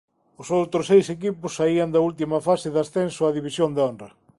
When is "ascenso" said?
2.85-3.21